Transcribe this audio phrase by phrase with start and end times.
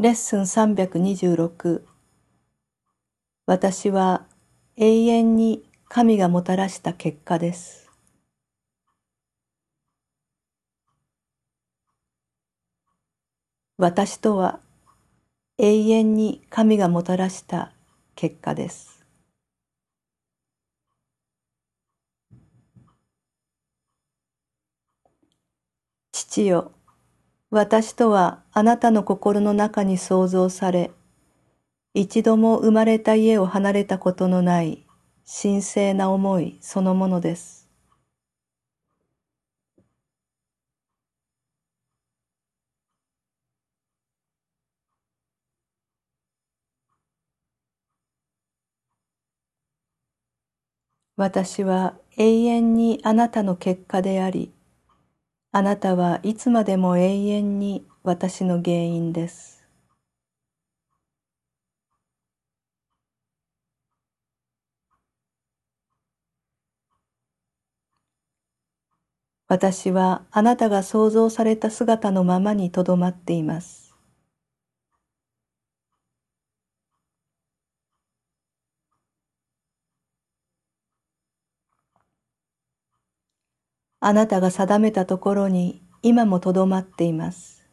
[0.00, 1.86] レッスン326
[3.46, 4.26] 私は
[4.76, 7.88] 永遠に神がもたらした結果です。
[13.78, 14.58] 私とは
[15.58, 17.72] 永遠に神がもたらした
[18.16, 19.06] 結果です。
[26.10, 26.72] 父よ、
[27.54, 30.90] 私とはあなたの心の中に創造され、
[31.94, 34.84] 一度も生まれた家を離れたことのない
[35.24, 37.68] 神聖な思いそのものです。
[51.16, 54.52] 私は永遠にあなたの結果であり、
[55.54, 59.64] あなたはいつまでも永遠に私の原因です。
[69.48, 73.83] 私はあなたが想像された姿のままにとどまっています。
[84.06, 87.64] あなたが定めたところに今もとどまっています。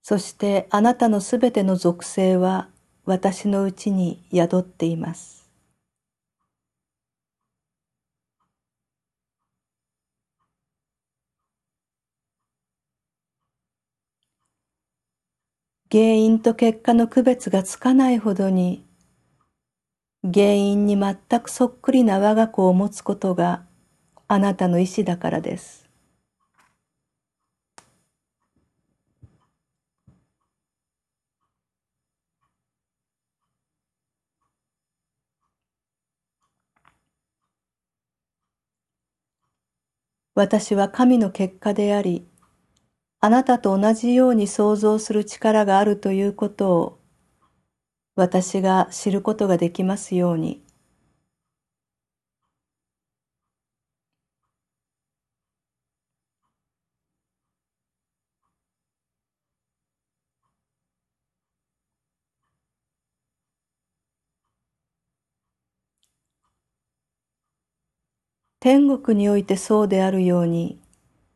[0.00, 2.68] そしてあなたのすべての属性は
[3.04, 5.39] 私のうちに宿っています。
[15.92, 18.86] 原因と結果の区別がつかないほどに
[20.22, 23.64] 原因に全くそっくりな我が子を持つことが
[24.28, 25.90] あなたの意志だからです。
[40.36, 42.29] 私は神の結果であり、
[43.22, 46.98] あなたと同じように想像する力があるということを
[48.16, 50.62] 私が知ることができますように。
[68.62, 70.78] 天国においてそうであるように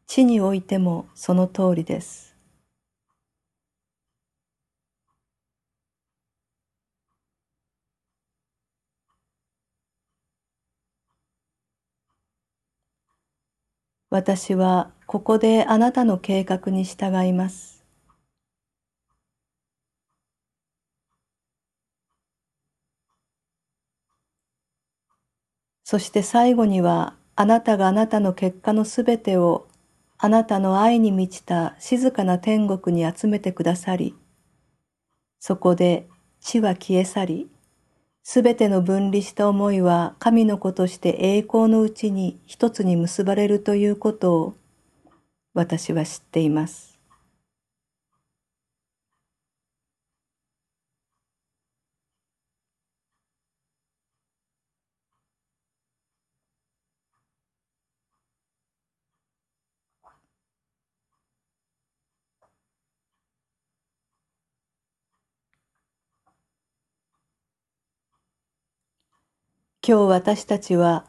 [0.06, 2.34] 地においてもその通りです。
[14.08, 17.84] 私はここであなたの計画に従います。
[25.84, 29.66] そして最後にはあなたがあなたの結果のすべてを
[30.18, 34.14] あなたの愛に満ちた静かな天国に集めてくださり、
[35.40, 36.08] そこで
[36.40, 37.50] 地は消え去り、
[38.22, 44.54] すべての分離した思いは神の子として栄光のうちに一つに結ばれるということを
[45.52, 46.93] 私は知っています。
[69.86, 71.04] 今日私たちは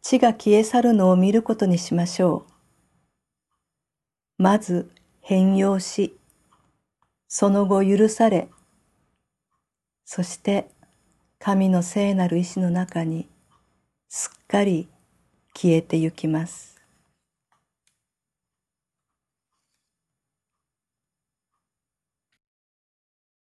[0.00, 2.46] 地が消え去るのを見ることにしましょ
[4.38, 4.42] う。
[4.42, 6.16] まず変容し、
[7.26, 8.48] その後許され、
[10.04, 10.68] そして
[11.40, 13.28] 神の聖なる意志の中に
[14.08, 14.88] すっかり
[15.52, 16.80] 消えてゆきます。